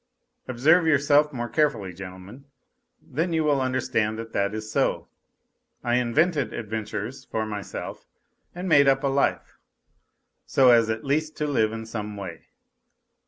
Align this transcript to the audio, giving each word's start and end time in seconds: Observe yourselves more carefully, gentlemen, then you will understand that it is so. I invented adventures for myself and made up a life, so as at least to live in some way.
Observe 0.47 0.87
yourselves 0.87 1.31
more 1.31 1.47
carefully, 1.47 1.93
gentlemen, 1.93 2.45
then 2.99 3.33
you 3.33 3.43
will 3.43 3.61
understand 3.61 4.17
that 4.17 4.35
it 4.35 4.55
is 4.55 4.71
so. 4.71 5.07
I 5.83 5.97
invented 5.97 6.53
adventures 6.53 7.23
for 7.25 7.45
myself 7.45 8.07
and 8.55 8.67
made 8.67 8.87
up 8.87 9.03
a 9.03 9.07
life, 9.07 9.59
so 10.47 10.71
as 10.71 10.89
at 10.89 11.05
least 11.05 11.37
to 11.37 11.45
live 11.45 11.71
in 11.71 11.85
some 11.85 12.17
way. 12.17 12.47